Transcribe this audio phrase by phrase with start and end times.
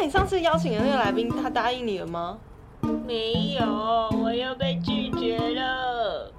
[0.00, 2.38] 那你上次邀请的那个来宾，他答应你了吗？
[3.04, 3.66] 没有，
[4.22, 6.32] 我又被拒绝了。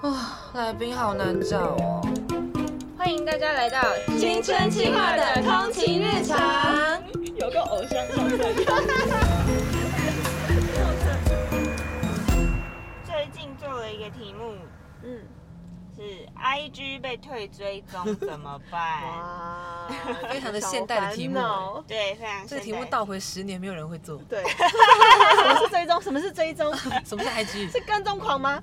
[0.00, 2.00] 啊，来宾好难找哦。
[2.96, 3.82] 欢迎大家来到
[4.18, 6.38] 青春期化的通勤日常，
[7.34, 8.38] 有个偶像上身。
[13.04, 14.54] 最近做了一个题目，
[15.02, 15.20] 嗯，
[15.94, 19.02] 是 IG 被退追踪怎么办？
[20.06, 21.38] 哇， 非常的现代的题目
[21.86, 24.18] 对，非常这个题目倒回十年，没有人会做。
[24.28, 26.00] 对， 什么是追踪？
[26.02, 26.74] 什么是追踪？
[27.04, 27.70] 什么是 IG？
[27.72, 28.60] 是跟踪狂吗？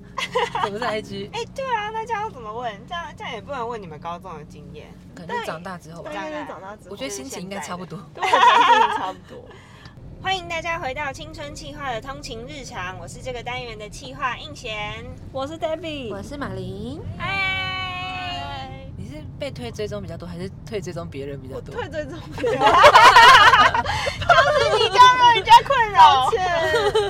[0.62, 1.30] 什么是 IG？
[1.34, 2.72] 哎、对啊，那这样要怎么问？
[2.88, 4.86] 这样这样也不能问你们高中的经验。
[5.14, 7.98] 可能是长大之后吧长大之后，我觉得心情应该差不多。
[8.14, 9.44] 对，我觉得心情差不多。
[10.22, 15.04] 欢迎大家回到青春企划的通勤日常，我是这个单元的企划应贤。
[15.30, 16.98] 我是 Debbie，我是马琳。
[17.18, 17.43] 嗨，你是
[19.44, 21.74] 被退追踪比较多，还是退追踪别人比较多？
[21.74, 22.40] 退追踪 你
[24.88, 26.30] 这样让人家困扰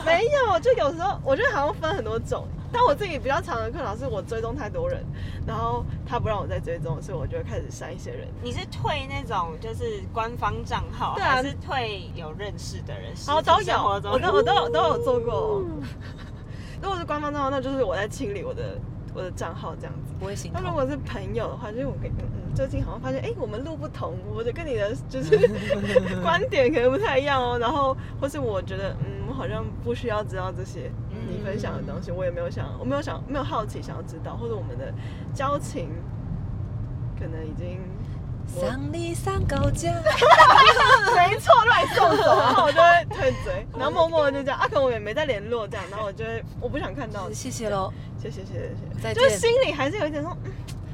[0.04, 5.05] 没有，就有时候我觉得好像分很多种，但我自己比较常的困扰是我追踪太多人，
[5.46, 8.27] 然后他不让我再追踪，所以我就会开始删一些人。
[8.42, 13.12] 你是退那种就是官方账号，对啊还是退有认识的人？
[13.28, 15.62] 哦都有，我都我都有都有做过。
[16.82, 18.77] 如果是官方账号，那就是我在清理我的
[19.14, 20.12] 我的账号这样子。
[20.18, 20.50] 不会心。
[20.52, 22.14] 那如果是朋友的话，就是我跟嗯
[22.48, 25.38] 嗯，最近好像发现，哎、我们路不同，我的跟你的 就是
[26.22, 27.58] 观点可能不太一样哦。
[27.58, 30.90] 然后或是我觉得，嗯，我好像不需要知道这些
[31.28, 34.92] 你分享的东西，我也没有想，我没有想，没有好奇想要知道，或者我们的
[35.32, 35.88] 交情
[37.18, 37.80] 可能已经。
[38.56, 39.90] 我上你上高架，
[41.16, 49.22] 没错，乱送走，然后我就会退追， 然后默默就这样，啊，可能我也没再联络这样，然后我就会我不想看到，谢谢喽，谢谢谢谢谢谢，再见。
[49.22, 50.36] 就是心里还是有一点说，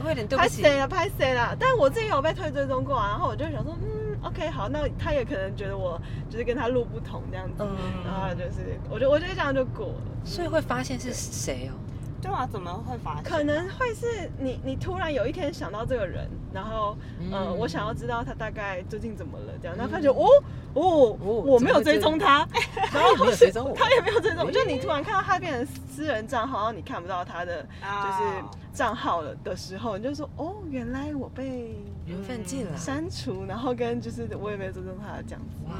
[0.04, 0.62] 有点对不起。
[0.62, 1.54] 拍谁了，拍谁了。
[1.58, 9.94] 但我自己有被退追踪过啊，然后我就想说，嗯，OK，好，那他也可能觉得我就是跟他路不同这样子，嗯然后就是，我就我觉得这样就过了。
[10.24, 11.76] 所以会发现是谁哦？
[12.22, 13.22] 对啊，怎么会发现？
[13.24, 16.96] 可能会是你，你突然有一天想到这个人，然后，
[17.30, 17.56] 呃，嗯。
[17.58, 19.78] 我想要知道他大概最近怎么了，这样，嗯。
[19.78, 20.26] 然后发觉，哦，
[20.74, 22.46] 哦，哦我没有追踪他，
[22.92, 23.74] 然 后他也没有追踪我。
[23.76, 31.74] 他也没有追踪我，就你突然看到他变成私人账号，然后你看不到他的就是哦账号了的时候，你就说，哦，原来我被
[32.06, 35.72] 缘分尽了，删除，然后跟就是我也没有追踪他这样子，哇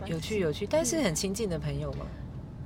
[0.00, 2.04] 对有趣有趣，但是很亲近的朋友嘛。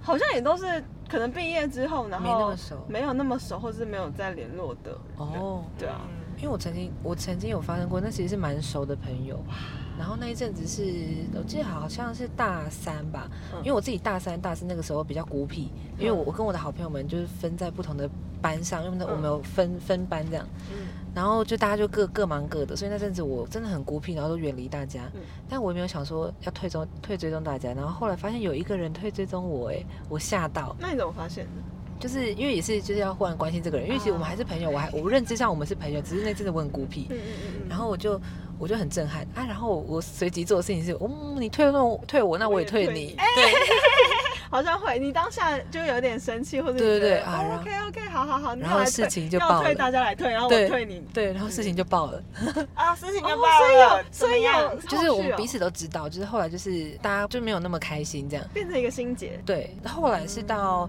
[0.08, 0.64] 好像也都是
[1.06, 2.86] 可能毕业之后，然后没那么熟。
[2.88, 6.00] 没有那么熟，或是没有再联络的，哦，对啊。
[6.08, 9.36] 嗯因为我曾经我曾经有发生过，那其实是蛮熟的朋友，
[9.98, 10.84] 然后那一阵子是
[11.36, 13.58] 我记得好像是大三吧，嗯。
[13.58, 18.08] 因为我自己大三大四那个时候比较孤僻，因为我我跟我的好朋友们就是分在不同的
[18.40, 25.20] 班上，因为那我们有分分班这样，嗯然后就大家就各各忙各的，所以那阵子我真的很孤僻，然后都远离大家，嗯。
[25.48, 31.50] 但我也没有想说要退追退追踪大家，然后后来发现有一个人退追踪我，哎，我吓到，那你怎么发现的？
[31.98, 37.32] 就是因为也是就是要忽然关心这个人，因为其实我们还是朋友，我还我认知上我们是朋友，只是那阵子我很孤僻，嗯嗯
[37.62, 38.20] 嗯然后我就
[38.56, 43.52] 我就很震撼啊，然后我我随即做的事情是，嗯，你退我退我，那我也退你，对
[44.50, 49.74] 好像会，你当下就有点生气，或者对对对 OK OK，好好好，然后事情就爆了。
[49.74, 52.22] 大家来退，然后我对退你，对，然后事情就爆了，
[52.74, 54.86] 啊，事情就爆哦所以所以？
[54.88, 60.88] 就是我们彼此都知道，就是后来就是大家就没有那么开心这样，哦变成一个心结，对，后来是到。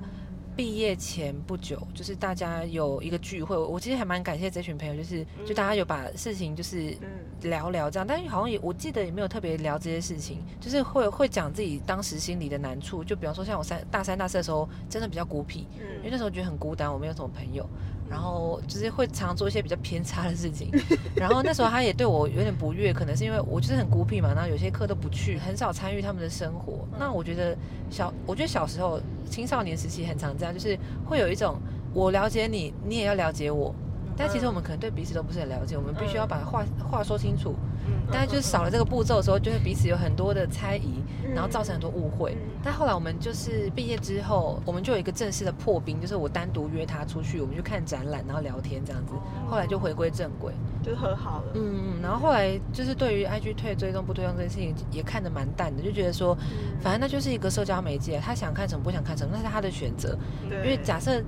[0.60, 7.08] 毕业前不久，就是大家有一个聚会，我其实还蛮感谢这群朋友，就是就大家有把事情就是嗯。
[7.44, 16.10] 聊聊这样，但是好像也我记得也没有特别聊这些事情，就是会会讲自己当时心里的难处，就比方说像我三大三大四的时候，真的比较孤僻，因为嗯。
[16.12, 17.66] 那时候觉得很孤单，我没有什么朋友，
[18.10, 20.72] 然后就是会常做一些比较偏差的事情，
[21.16, 26.88] 然后那时候他也对我有点不悦，可能是因为我就是很孤僻嘛，然后有些课都不去，很少参与他们的生活。
[26.98, 27.56] 那我觉得
[27.90, 29.00] 小，我觉得小时候
[29.30, 31.58] 青少年时期很常这样，就是会有一种
[31.94, 33.74] 我了解你，你也要了解我。
[34.20, 37.56] 但其实我们可能对彼此都不是很了解，我们必须要把话话说清楚。
[37.88, 41.02] 嗯但是就是少了这个步骤的时候，就会彼此有很多的猜疑，
[41.34, 42.36] 然后造成很多误会。
[42.64, 49.14] 但后来我们就是毕业之后，我们就有一个正式的破冰，就是我单独约他出去，我们去看展览，然后聊天这样子。
[49.48, 50.54] 后来就回归正轨。
[50.84, 56.36] 就是和好了，嗯，嗯，然后后来就是对于 IG 退追踪不追踪这件事情也看得蛮淡的，就觉得说，
[56.82, 60.18] 反正那就是一个社交媒介，他想看什么不想看什么，那是他的选择。
[60.50, 61.22] 对因为假设。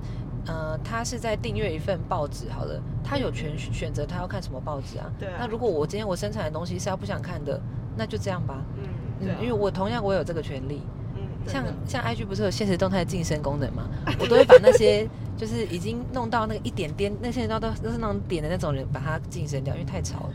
[0.46, 5.10] 呃，他是在订阅一份报纸，好了，他有权选择他要看什么报纸啊。
[5.18, 7.60] 对啊那如果我今天我生产的东西是他不想看的，
[7.96, 8.56] 那就这样吧。
[8.76, 8.84] 嗯
[9.20, 10.82] 嗯，对啊因为我同样我有这个权利。
[11.14, 13.82] 嗯像像 IG 不是有现实动态晋升功能吗，
[14.20, 20.30] 我都会把那些就是已经弄到那个一点点，那现实动态都都是那种点的那种人，把它晋升掉，因为太吵了。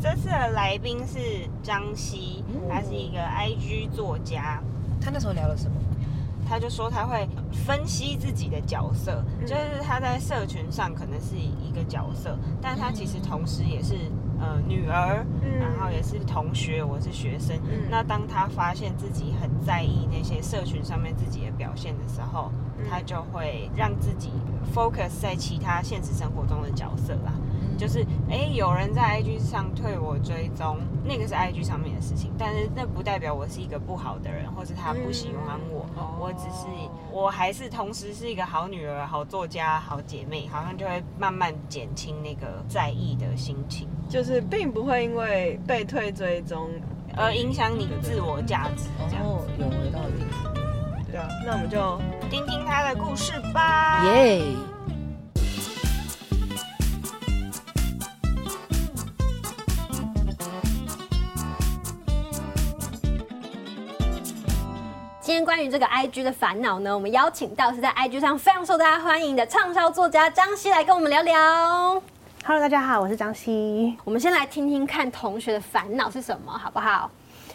[0.00, 1.18] 这次的来宾是
[1.60, 4.62] 张希，他是一个 IG 作家，
[5.00, 5.76] 他那时候聊了什么？
[6.48, 13.96] 他就说他会分析自己的角色，就是他在社群上可能是一个角色，但他其实同时也是
[14.44, 15.24] 呃女儿，
[15.58, 17.56] 然后也是同学，我是学生。
[17.90, 22.52] 那当他发现自己很在意那些社群上面自己的表现的时候，
[22.90, 24.30] 他就会让自己
[24.74, 27.32] focus 在其他现实生活中的角色啦。
[27.76, 35.84] 就是哎，有人在 IG 上退我追踪，那个是 IG 上面的事情，但是那不代表我是一个不好的人，或者他不喜欢我。
[36.20, 36.66] 我只是，
[37.10, 46.70] 我还是同时是一个好女儿、好作家、好姐妹，好像就会慢慢减轻那个在意的心情，就是并不会因为被退追踪
[47.16, 48.84] 而影响你的自我价值。
[49.08, 49.24] 这样
[49.58, 50.24] 有回到理。
[51.10, 54.04] 对啊，那我们就听听他的故事吧。
[54.04, 54.42] 耶。
[65.20, 72.02] 今天关于这个 IG 的烦恼呢，我们邀请到是在 IG 上非常受大家欢迎的畅销作家张希来跟我们聊聊。
[72.46, 73.96] Hello，大家好，我是张希。
[74.04, 77.10] 我们先来听听看同学的烦恼是什么，好不好？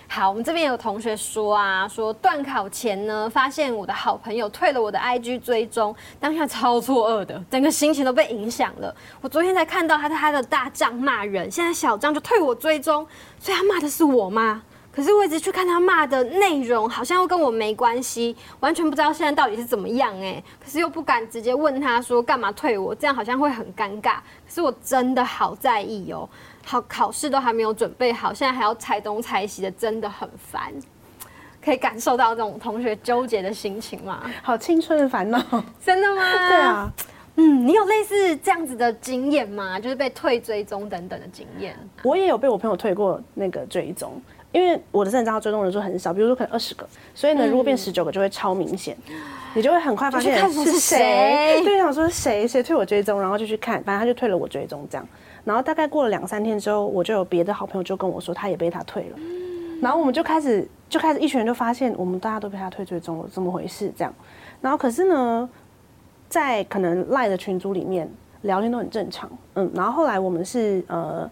[0.07, 8.91] 好，我们这边有同学说啊，说断考前呢，发现我的好朋友退了我的 IG 追踪，当下超错愕的，整个心情都被影响了。
[9.21, 13.06] 我昨天才看到他在他的大张骂人，现在小张就退我追踪，
[13.39, 14.63] 所以他骂的是我吗？
[14.91, 20.44] 可是我一直去看他骂的内容，好像又跟我没关系，完全不知道现在到底是怎么样哎。
[20.63, 24.15] 可是又不敢直接问他说干嘛退我，这样好像会很尴尬。
[24.15, 26.27] 可是我真的好在意哦，
[26.65, 30.74] 好考试都还没有准备好，现在还要猜东猜西的，真的很烦。
[31.63, 34.24] 可以感受到这种同学纠结的心情吗？
[34.41, 35.39] 好青春的烦恼，
[35.83, 36.21] 真的吗？
[36.47, 36.91] 对啊，
[37.39, 39.80] 嗯，你有类似这样子的经验吗？
[39.80, 41.74] 就是被退追踪等等的经验？
[42.03, 44.21] 我也有被我朋友退过那个追踪。
[44.51, 46.83] 因为我的正账号追踪人数很少，比如说可能二十个，
[47.13, 48.97] 所以呢，如果变十九个就会超明显，
[49.53, 55.07] 你就会很快发现是谁，对，想说谁谁退我追踪，然后就去看，反正他就退了我追踪这样，
[55.44, 59.19] 然后大概过了两三天之后，我就有别的好朋友就跟我说他也被他退了，
[59.83, 64.12] 然后我们就开始就开始一群人就发现我们大家都被他退追踪了，怎么回事这样，
[64.62, 65.47] 然后可是呢，
[66.30, 68.10] 在可能赖的群组里面
[68.44, 71.30] 聊天都很正常，嗯，然后后来我们是呃。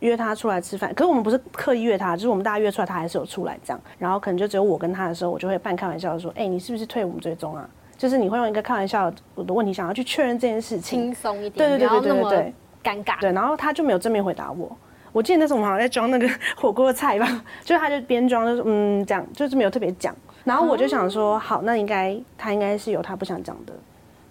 [0.00, 3.80] 约他出来吃饭，可是我们不是刻意约他，就是我们大家约出来，他还是有出来这样。
[3.98, 7.68] 然后可能就只有我跟他的时候，我就会半开玩笑的说：“哎，你是不是退我们追踪啊？”
[7.98, 13.20] 就是你会用一个开玩笑的问题，想要去确认这件事情，轻松一点，对对对对对对，尴尬。
[13.20, 14.70] 对，然后他就没有正面回答我。
[15.10, 17.26] 我记得那时候我们好像在装那个火锅的菜吧，
[17.64, 20.14] 就是他就边装就是嗯这样，就是没有特别讲。
[20.44, 23.72] 然后我就想说，好，那应该他应该是有他不想讲的。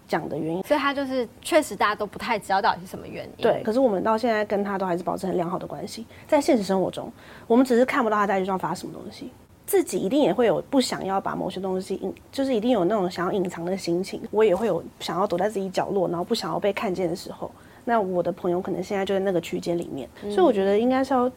[0.08, 3.44] 讲的原因，所以他就是确实大家都不太知道到底是什么原因。
[3.44, 6.06] 对，可是我们到现在跟他都还是保持很良好的关系。
[6.28, 7.12] 在现实生活中，
[7.46, 9.32] 我们只是看不到他在 IG 上发什么东西，
[9.66, 14.22] 自己一定也会有不想要把某些东西隐，就是一定有那种想要隐藏的心情。
[14.32, 17.52] 我也会有想要躲在自己角落，然后不想要被看见的时候。
[17.84, 21.30] 那我的朋友可能现在就在那个区间里面，所以我觉得应该是要，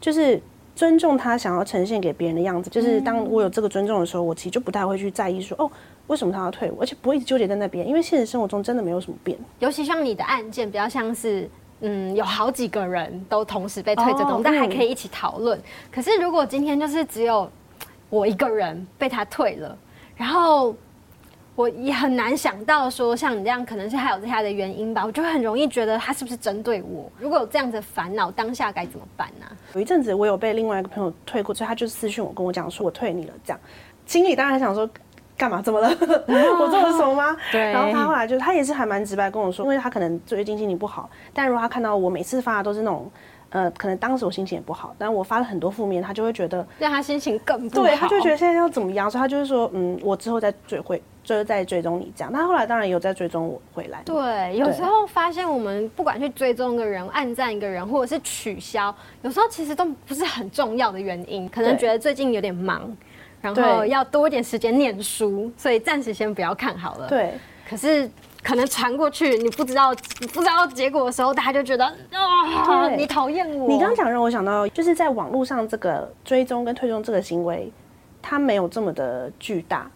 [0.00, 0.40] 就是
[0.76, 2.70] 尊重他想要呈现给别人的样子。
[2.70, 5.70] 就是当我有这个尊重的时候，我其实就不太会去在意说哦。
[6.08, 6.82] 为什么他要退我？
[6.82, 9.38] 而且不会一直纠结在那边，因为现实生活中真的没有什么变。
[9.60, 11.48] 尤其像你的案件，比较像是，
[11.80, 15.60] 嗯，有好几个人都同时被退这种，但还可以一起讨论。
[15.92, 17.48] 可是如果今天就是只有
[18.08, 19.78] 我一个人被他退了，
[20.16, 20.74] 然后
[21.54, 27.12] 我也很难想到说像你这样，可能是还有这下的原因吧，我就很容易觉得他是不是针对我？
[27.18, 29.46] 如果有这样的烦恼，当下该怎么办呢？
[29.74, 33.60] 有一阵子我有被另外一个朋友退过，所以他就私讯我跟我讲说我退你了，这样
[34.06, 34.88] 心里当然想说。
[35.38, 35.62] 干嘛？
[35.62, 35.88] 怎么了？
[35.88, 37.36] 我做了什么吗？
[37.52, 37.72] 对。
[37.72, 43.08] 然后他后来就，他也是还蛮直白跟我说，因为他可能最近心情不好，但如果他看到我每次发的都是那种，
[43.50, 47.86] 呃，可能当时我心情也不好，但我发了很多负面，他就会觉得让他心情更不好。
[47.86, 52.32] 对，他就觉得现在要怎么样，所以他就是说，嗯，我之后再追回，就是再追踪你这样。
[52.32, 54.02] 他后来当然有在追踪我回来。
[54.04, 62.94] 对，有时候发现我们不管去追踪一个人、暗赞一个人，或者是取消，有时候其实都不是很重要的原因，可能觉得最近有点忙。
[63.40, 67.08] 然后要多一点时间念书，所以暂时先不要看好了。
[67.08, 67.34] 对，
[67.68, 68.10] 可是
[68.42, 69.94] 可能传过去，你不知道
[70.32, 73.68] 不知道结果的时候，大家就觉得啊，你讨厌我。
[73.68, 77.72] 你刚讲让我想到，就是在网络上这个追踪跟推踪这个行为，
[78.20, 79.90] 它没有这么的巨大。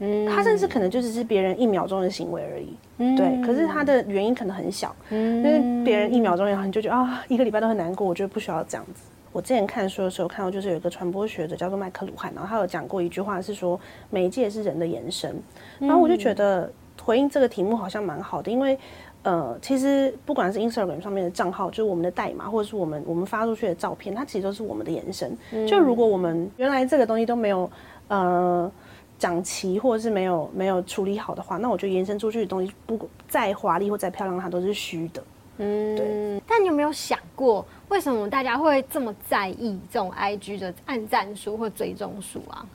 [0.00, 2.76] 嗯，它甚至可能就只是别人一秒钟的行为而已。
[2.98, 3.40] 嗯，对。
[3.46, 9.02] 可是它的原因可能很小，嗯因为别人一秒钟然后你就觉得啊，一个礼拜都很难过，我觉得不需要这样子。
[9.34, 15.34] 我之前看书的时候看到，就是有一个传播学者叫做麦克鲁汉，然后他有讲过一句话，是说媒介是人的延伸。
[15.80, 16.72] 然后我就觉得
[17.02, 18.78] 回应这个题目好像蛮好的，因为
[19.24, 25.36] 呃，其实不管是 Instagram 上面的账号，就是我们的代码，或者是我们我们发出去的照片，它其实都是我们的延伸。
[25.66, 27.68] 就如果我们原来这个东西都没有
[28.06, 28.70] 呃
[29.18, 35.24] 讲齐，或者是没有没有处理好的话，那我觉得延伸出去的东西，不管再华丽或再漂亮，它都是虚的。
[35.56, 36.42] 嗯，对。
[36.46, 37.64] 但你有没有想过，
[37.94, 42.66] 为什么大家会这么在意这种 IG 的按赞数或追踪数啊？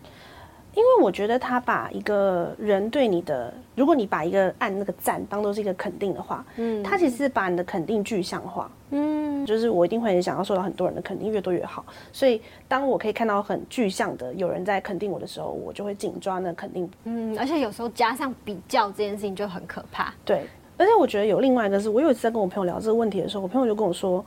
[0.73, 11.85] 因为我觉得他把一个人对你的，如果你把一个按那个赞当做是一个肯定的话，嗯，他其实是把你的肯定具象化，嗯，就是我一定会很想要受到很多人的肯定，越多越好。
[12.13, 16.89] 所以当我可以看到很具象的有人在肯定我的时候，我就会紧抓那肯定。
[17.03, 20.13] 嗯，而且有时候加上比较这件事情就很可怕。
[20.23, 20.45] 对，
[20.77, 24.23] 而且我觉得有另外一个是，我有一次在跟我朋友聊这个问题的时候，我朋友就跟我说，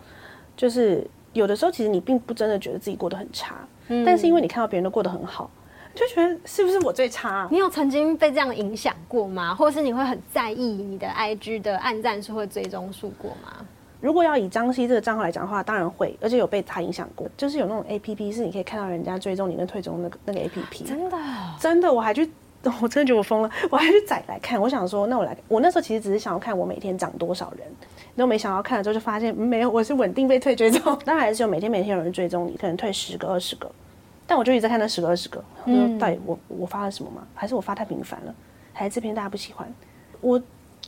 [0.56, 3.56] 就是有的时候其实你并不真的觉得自己过得很差，
[3.88, 5.50] 嗯，但是因为你看到别人都过得很好。
[5.94, 7.46] 就觉得是不是我最差？
[7.50, 9.54] 你有曾经被这样影响过吗？
[9.54, 13.66] 或者是你会很在意你的 IG 的暗赞数或追踪数过吗？
[14.00, 17.28] 如果要以张希这个账号来讲的话，当然会，而且有被他影响过。
[17.36, 21.18] 就是有那种 APP 是你可以看到人家追踪你跟退踪那个那个 APP，真的
[21.60, 22.22] 真的，我还去，
[22.80, 24.58] 我真的觉得我疯了，我还去载来看。
[24.58, 27.68] 我想说，那我来，我那时候其实只是想要看我每天涨多少人，
[28.14, 30.96] 然后没想到看了之后就发现没有，我是稳定被退追踪。
[31.04, 33.70] 当然还是有每天每天有人追踪你，可能退十个二十个。
[34.26, 37.26] 但我就一直在看那十个二十个，我说到底我我发了什么吗？
[37.34, 38.34] 还是我发太频繁了？
[38.72, 39.70] 还是这篇大家不喜欢？
[40.20, 40.40] 我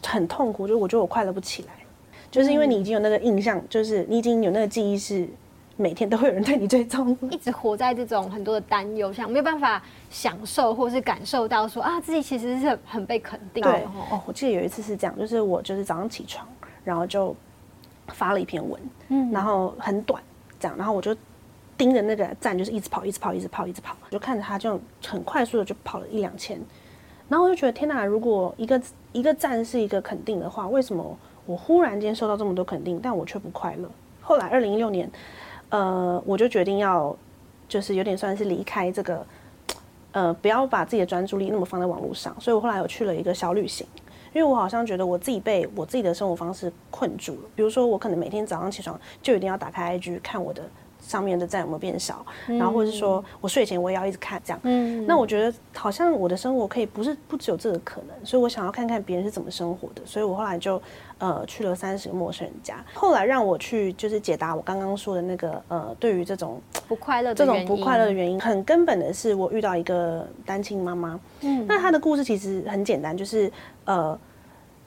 [0.03, 1.71] 很痛苦，就我觉得我快乐不起来，
[2.31, 5.29] 就是因为你已经有那个印象，就是你已经有那个记忆，是
[5.77, 13.63] 每天都会有人对你追踪，一直活在这种很多的担忧，像没有办法享受或是感受到说啊自己其实是很被肯定。
[13.63, 13.73] 对
[14.11, 16.47] 哦，我记得有一次是这样，就是我就是早上起床，
[16.85, 17.35] 然后就
[18.09, 20.23] 发了一篇文，嗯，然后很短
[20.61, 21.17] 这样，然后我就。
[21.77, 26.57] 盯着那个站，就是一直跑，一直跑，一直跑，一直跑，就看着他就很快速的就跑了一两千，
[27.29, 28.05] 然后我就觉得天哪！
[28.05, 28.81] 如果一个
[29.13, 33.91] 一个站是一个肯定的话，为什么我忽然间收到这么多肯定，但我却不快乐？
[34.23, 35.11] 后来二零一六年，
[35.71, 37.15] 呃，我就决定要
[37.69, 39.27] 就是有点算是离开这个，
[40.13, 43.85] 呃，不要把自己的专注力那么放在网络上，所以我后来有去了一个小旅行，
[44.35, 50.63] 因为我好像觉得我自己被我自己的生活方式困住了，比如说我可能每天早上起床就一定要打开 IG 看我的。
[51.07, 52.25] 上面的赞有没有变少？
[52.47, 54.61] 然后或者是说我睡前我也要一直看这样。
[54.63, 60.01] 嗯，那我觉得好像我的生活可以不是不只有这个可能，所以我想要看看别人是怎么生活的。
[60.07, 60.81] 所以我后来就
[61.19, 62.83] 呃去了三十个陌生人家。
[62.95, 71.21] 后来让我去就是解答我刚刚说的那个呃对于这种不快乐这种不快乐的原因，很根本的是我遇到一个单亲妈妈。
[71.43, 73.53] 嗯，那她的故事其实很简单，就是
[73.85, 74.19] 呃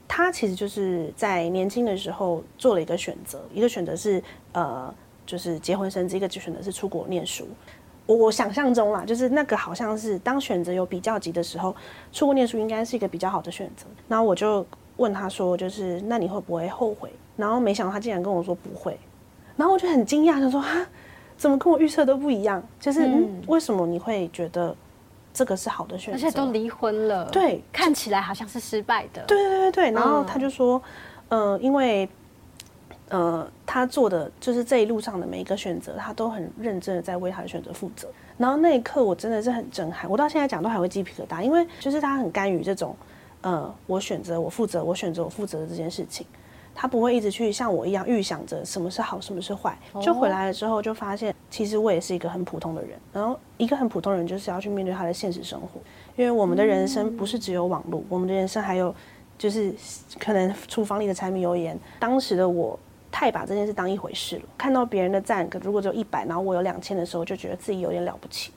[0.08, 4.24] 他其实就是在年轻的时候做了一个选择，一个选择是
[4.54, 4.94] 呃。
[5.28, 7.46] 就是结婚生子，一个就选择是出国念书。
[8.06, 11.76] 我我想象中啦，就是那个好像是当选择有比较级的时候，
[12.14, 13.86] 出国念书应该是一个比较好的选择。
[14.08, 17.12] 然后我就问他说，就是那你会不会后悔？
[17.36, 18.98] 然后没想到他竟然跟我说不会。
[19.58, 20.88] 然后我就很惊讶，他说啊，
[21.36, 22.64] 怎么跟我预测都不一样？
[22.80, 24.74] 就是嗯，为什么你会觉得
[25.38, 26.18] 这个是好的选择？
[26.18, 29.24] 而且都离婚了，对，看起来好像是失败的。
[29.28, 29.92] 对对对对。
[29.92, 30.82] 然后他就说，
[31.30, 32.10] 呃，因为。
[33.10, 38.10] 呃，他做的就是这一路上的每一个选择，他都很认真的在为他的选择负责。
[38.38, 40.12] 然后那一刻，我真的是很震撼。
[40.12, 42.94] 我到现在讲都还会鸡皮疙瘩，因为就是他很甘于这种，
[43.40, 46.28] 呃，我选择我负责，我选择我负责的这件事情。
[46.80, 49.76] 他不会一直去像我一样预想着什么是好，什么是坏。
[50.00, 52.92] 就回来了之后，就发现其实我也是一个很普通的人。
[53.12, 55.82] 然后一个很普通人就是要去面对他的现实生活，
[56.16, 58.94] 因为我们的人生不是只有网络，我们的人生还有
[59.38, 59.74] 就是
[60.20, 61.76] 可能厨房里的柴米油盐。
[62.00, 62.80] 当时的我。
[63.10, 64.44] 太把这件事当一回事了。
[64.58, 68.52] 看到别人的赞，可如果只有一百，然后我有两千的时候，就觉得自己有点了不起，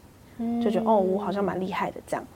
[0.62, 2.26] 就觉得哦，我好像蛮厉害的这样。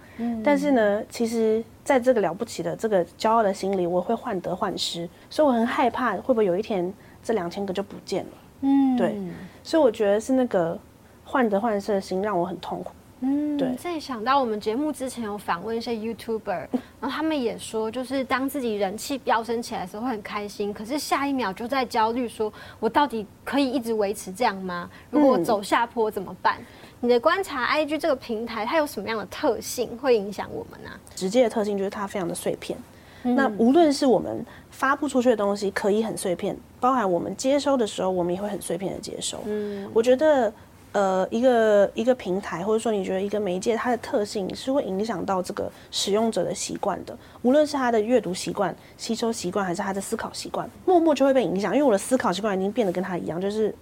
[0.44, 6.92] 但是呢，其实在这个了不起的这个骄傲的心里，我会患得患失，所以我很害怕会不会有一天
[7.23, 8.30] 这两千个就不见了。
[8.61, 9.16] 嗯，对，
[9.62, 10.78] 所以我觉得是那个
[11.25, 12.92] 患得患失的心让我很痛苦。
[13.21, 13.75] 嗯，对。
[13.76, 16.66] 再想到我们节目之前有访问一些 YouTuber，
[17.00, 24.90] 然后他们也说，就是当自己人气飙升起来的时候会很开心，可是下一秒就在焦虑，说我到底可以一直维持这样吗？
[25.11, 26.59] 如果我走下坡怎么办？
[27.04, 30.90] 你的观察，IG 这个平台它有什么样的特性会影响我们呢？
[31.14, 32.78] 直接的特性就是它非常的碎片。
[33.23, 39.38] 那无论是我们发布出去的东西可以很碎片，包含我们接收的时候，我们也会很碎片的接收。
[39.44, 40.50] 嗯，我觉得。
[40.94, 47.18] 呃，一个一个平台，或者说你觉得一个媒介，它的特性是会影响到这个使用者的习惯的。
[47.42, 51.75] 无论是他的阅读习惯、吸收习惯，还是他的思考习惯，默默就会被影响。
[51.75, 53.75] 因为我的思考习惯已经变得跟他一样，就是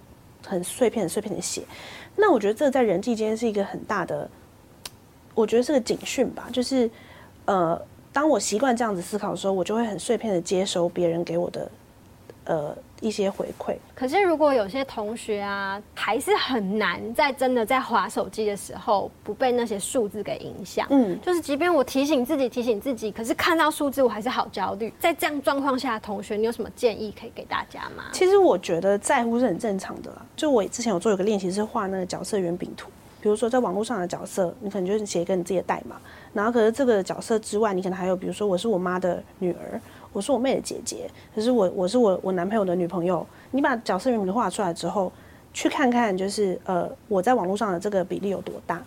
[0.43, 1.61] 很碎片、很碎片的写。
[2.15, 4.29] 那我觉得这在人际间是一个很大的，
[5.33, 6.47] 我觉得是个警讯吧。
[6.51, 6.89] 就是
[7.45, 7.79] 呃，
[8.11, 11.71] 当我习惯这样子思考的时候，我就会很碎片的接收别人给我的
[12.45, 13.75] 呃一些回馈。
[13.93, 20.87] 可是如果有些同学啊，还是很难在真的在划手机的时候不被那些数字给影响。
[20.89, 24.91] 嗯，就是即便我提醒自己提醒自己，可是看到数字我还是好焦虑。
[24.97, 28.05] 在这样状况下，同学你有什么建议可以给大家吗？
[28.13, 30.25] 其实我觉得在乎是很正常的啦。
[30.35, 32.89] 就我之前有做一个练习是画那个角色圆饼图，
[33.21, 35.97] 比如说在网络上的角色，你可能就是写一个你自己的代码。
[36.33, 39.79] 然后可是这个角色之外，你可能还有比如说我是我妈的女儿。
[40.13, 43.25] 我是我妹的姐姐，可是我我是我我男朋友的女朋友。
[43.51, 45.11] 你把角色原名画出来之后，
[45.53, 48.81] 去看看就是呃，我在网络上的这个比例有多大？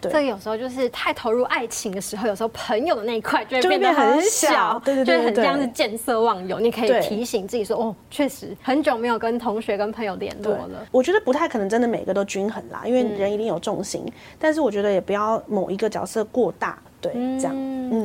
[0.00, 6.58] 对，这有时候就是太投入爱情的时候，有时候朋友的那一块就会变得很小，对对对，就很像是见色忘友。
[6.58, 10.86] 你可以提醒自己说，哦，确实很久没有跟同学跟朋友联络了。
[10.90, 14.10] 我觉得不太可能真的每个都均衡啦，因为人一定有重心。
[14.38, 16.78] 但是我觉得也不要某一个角色过大。
[17.00, 17.54] 对，这样，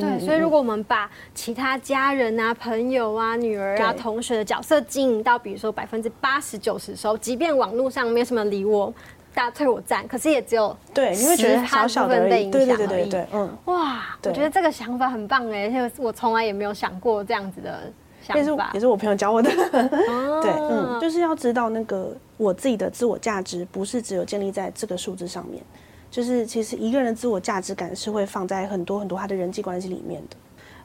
[0.00, 8.92] 对，所以如果我们把其他家人啊、朋友啊、女儿啊、同学的角色经营到，比如说百分之八十九十的时候，即便网络上没有什么理我，
[9.34, 19.50] 大家退我赞，可是也只有对，你会觉得小小的影响对对对对对，嗯，哇，我觉得这个想法很棒哎，而且我从来也没有想过这样子的想法，也是我朋友教我的，
[20.40, 25.62] 对，嗯，就是要知道那个我自己的自我价值不是只有建立在这个数字上面。
[26.10, 30.36] 就是其实一个人的自我价值感是会放在很多很多他的人际关系里面的，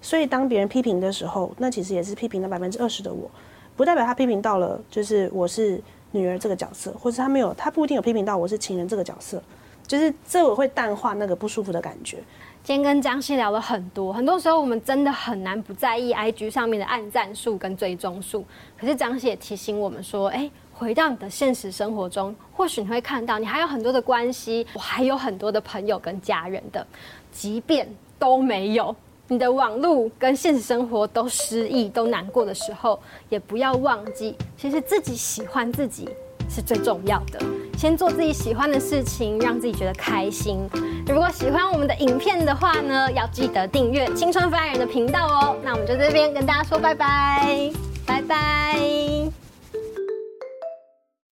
[0.02, 3.30] 所以当别人批评的时候，那其实也是批评了百分之二十的我，
[3.76, 9.42] 不代表他批评到了就是我是女儿这个角色，或者他没有，他不一定有批评到我是情人这个角色，
[9.88, 12.18] 就是这我会淡化那个不舒服的感觉。
[12.64, 18.46] 今天跟张希聊了很多，很多时候我们真的很难不在意 IG 上面的按赞数跟追踪数，
[18.78, 20.50] 可是张希也提醒我们说，哎。
[20.74, 26.84] 回到你的现实生活中，或许你会看到，你还有很多的关系，我还有很多的朋友跟家人的，
[27.32, 27.88] 即便
[28.18, 28.96] 都没有，
[29.28, 33.00] 你的网络跟现实生活都失意、都难过的时候，
[33.30, 36.10] 也不要忘记，其实自己喜欢自己
[36.50, 37.40] 是最重要的。
[37.82, 40.70] 先做自己喜欢的事情，让自己觉得开心。
[41.08, 45.58] 如果喜欢我们的影片的话呢，要记得订阅青春发言人的频道哦。
[45.64, 47.72] 那我们就这边跟大家说拜拜，
[48.06, 49.51] 拜拜。